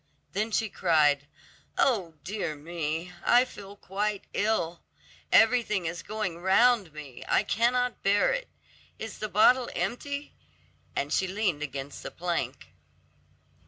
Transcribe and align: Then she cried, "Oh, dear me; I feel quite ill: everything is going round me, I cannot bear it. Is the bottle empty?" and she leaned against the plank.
Then 0.33 0.49
she 0.49 0.67
cried, 0.67 1.27
"Oh, 1.77 2.15
dear 2.23 2.55
me; 2.55 3.13
I 3.23 3.45
feel 3.45 3.75
quite 3.75 4.23
ill: 4.33 4.81
everything 5.31 5.85
is 5.85 6.01
going 6.01 6.39
round 6.39 6.91
me, 6.91 7.23
I 7.27 7.43
cannot 7.43 8.01
bear 8.01 8.33
it. 8.33 8.49
Is 8.97 9.19
the 9.19 9.29
bottle 9.29 9.69
empty?" 9.75 10.33
and 10.95 11.13
she 11.13 11.27
leaned 11.27 11.61
against 11.61 12.01
the 12.01 12.09
plank. 12.09 12.73